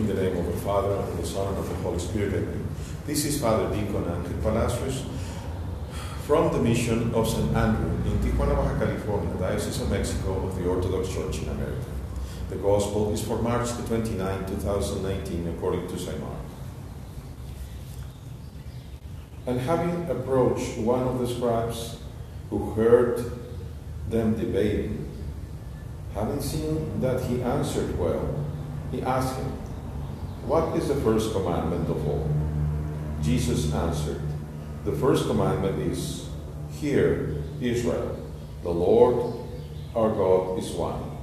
[0.00, 2.32] In the name of the Father, and the Son, and of the Holy Spirit.
[2.32, 2.66] Amen.
[3.04, 5.04] This is Father Deacon Angel Palacios
[6.22, 7.54] from the mission of St.
[7.54, 11.84] Andrew in Tijuana, Baja California, Diocese of Mexico of the Orthodox Church in America.
[12.48, 16.18] The Gospel is for March the 29, 2019, according to St.
[16.18, 16.46] Mark.
[19.46, 21.98] And having approached one of the scribes
[22.48, 23.22] who heard
[24.08, 25.10] them debating,
[26.14, 28.46] having seen that he answered well,
[28.90, 29.52] he asked him,
[30.46, 32.28] What is the first commandment of all?
[33.22, 34.20] Jesus answered,
[34.84, 36.28] The first commandment is,
[36.72, 38.16] Hear, Israel,
[38.62, 39.40] the Lord
[39.94, 41.18] our God is one.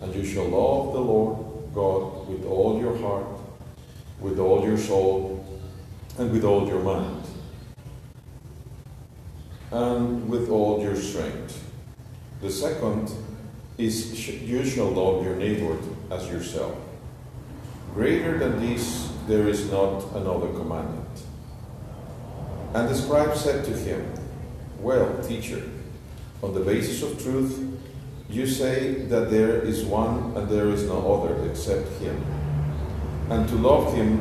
[0.00, 3.26] And you shall love the Lord God with all your heart,
[4.20, 5.44] with all your soul,
[6.18, 7.24] and with all your mind,
[9.70, 11.62] and with all your strength.
[12.40, 13.12] The second
[13.76, 15.76] is, You shall love your neighbor
[16.10, 16.76] as yourself.
[17.94, 21.22] Greater than this, there is not another commandment.
[22.74, 24.06] And the scribe said to him,
[24.78, 25.62] Well, teacher,
[26.42, 27.66] on the basis of truth,
[28.28, 32.24] you say that there is one and there is no other except him.
[33.28, 34.20] And to love him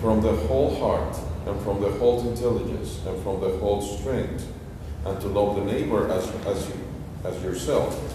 [0.00, 4.46] from the whole heart and from the whole intelligence and from the whole strength,
[5.06, 6.74] and to love the neighbor as, as, you,
[7.24, 8.14] as yourself.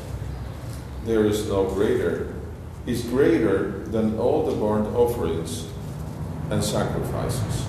[1.05, 2.33] There is no greater,
[2.85, 5.67] is greater than all the burnt offerings
[6.49, 7.65] and sacrifices.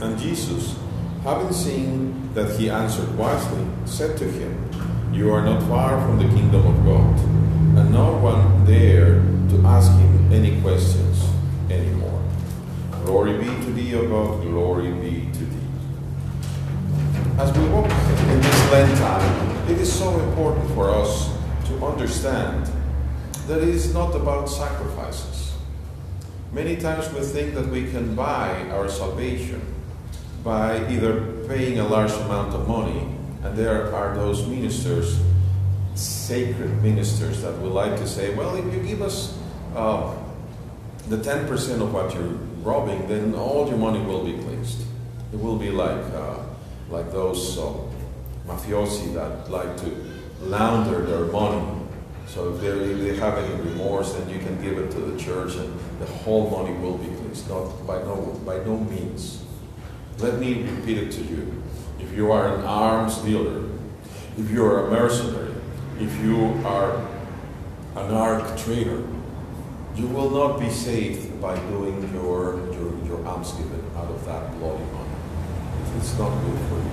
[0.00, 0.76] And Jesus,
[1.22, 4.68] having seen that he answered wisely, said to him,
[5.12, 7.20] You are not far from the kingdom of God.
[7.78, 11.24] And no one dared to ask him any questions
[11.70, 12.22] anymore.
[13.04, 15.66] Glory be to thee, O God, glory be to thee.
[17.38, 21.30] As we walk in this Lent time, it is so important for us
[21.66, 22.70] to understand
[23.46, 25.52] that is not about sacrifices.
[26.52, 29.62] Many times we think that we can buy our salvation
[30.44, 33.00] by either paying a large amount of money,
[33.42, 35.18] and there are those ministers,
[35.94, 39.38] sacred ministers, that would like to say, well, if you give us
[39.74, 40.14] uh,
[41.08, 44.82] the 10% of what you're robbing, then all your money will be cleansed.
[45.32, 46.38] It will be like, uh,
[46.90, 47.72] like those uh,
[48.46, 49.90] mafiosi that like to
[50.40, 51.81] launder their money.
[52.26, 55.56] So if, if they have any remorse, then you can give it to the church,
[55.56, 57.48] and the whole money will be cleansed.
[57.48, 59.44] Not by no by no means.
[60.18, 61.62] Let me repeat it to you.
[61.98, 63.68] If you are an arms dealer,
[64.38, 65.54] if you are a mercenary,
[65.98, 66.96] if you are
[67.96, 69.04] an arc trader,
[69.94, 74.58] you will not be saved by doing your, your, your alms giving out of that
[74.58, 75.10] bloody money.
[75.98, 76.90] It's not good for you.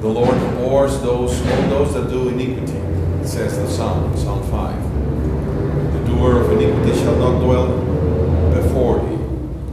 [0.00, 5.92] The Lord abhors those, all those that do iniquity, it says in Psalm, Psalm 5.
[5.92, 7.68] The doer of iniquity shall not dwell
[8.52, 9.22] before thee.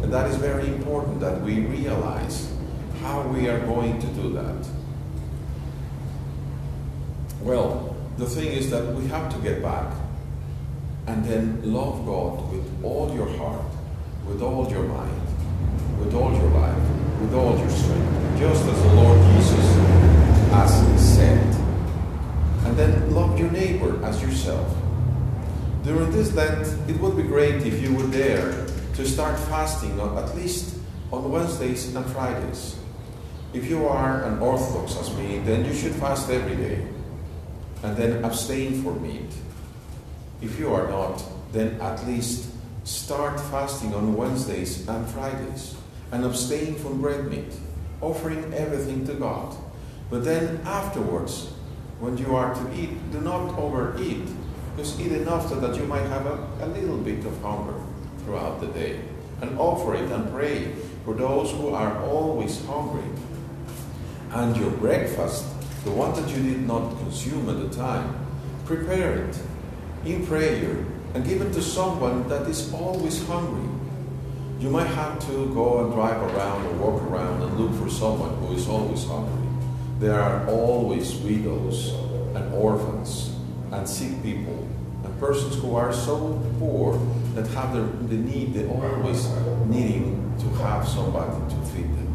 [0.04, 2.54] And that is very important that we realize
[3.02, 4.68] how we are going to do that.
[7.42, 9.92] Well, the thing is that we have to get back
[11.08, 13.66] and then love God with all your heart,
[14.28, 15.27] with all your mind,
[24.48, 24.78] yourself.
[25.84, 28.66] During this Lent, it would be great if you would dare
[28.96, 30.78] to start fasting at least
[31.12, 32.78] on Wednesdays and Fridays.
[33.54, 36.88] If you are an Orthodox as me, then you should fast every day
[37.84, 39.32] and then abstain from meat.
[40.42, 42.50] If you are not, then at least
[42.84, 45.76] start fasting on Wednesdays and Fridays
[46.12, 47.54] and abstain from red meat,
[48.02, 49.56] offering everything to God.
[50.10, 51.52] But then afterwards,
[52.00, 54.28] when you are to eat, do not overeat.
[54.78, 57.74] Just eat enough so that you might have a, a little bit of hunger
[58.24, 59.02] throughout the day.
[59.42, 60.72] And offer it and pray
[61.04, 63.10] for those who are always hungry.
[64.34, 65.46] And your breakfast,
[65.84, 68.24] the one that you did not consume at the time,
[68.66, 69.40] prepare it
[70.06, 70.86] in prayer
[71.16, 73.68] and give it to someone that is always hungry.
[74.60, 78.36] You might have to go and drive around or walk around and look for someone
[78.38, 79.48] who is always hungry.
[80.00, 81.94] There are always widows
[82.36, 83.37] and orphans
[83.72, 84.68] and sick people
[85.04, 86.98] and persons who are so poor
[87.36, 89.28] that have the, the need, they're always
[89.68, 92.08] needing to have somebody to feed them.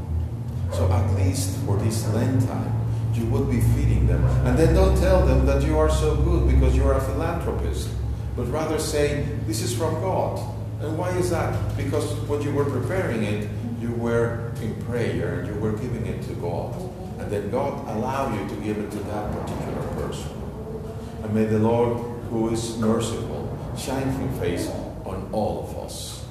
[0.72, 2.72] So at least for this Lent time,
[3.14, 4.25] you would be feeding them.
[4.46, 7.90] And then don't tell them that you are so good because you are a philanthropist,
[8.37, 10.40] but rather say, This is from God.
[10.81, 11.76] And why is that?
[11.76, 13.48] Because when you were preparing it,
[13.81, 16.75] you were in prayer and you were giving it to God.
[17.19, 20.31] And then God allowed you to give it to that particular person.
[21.32, 21.96] May the Lord
[22.29, 24.69] who is merciful, shine his face
[25.06, 26.21] on all of us.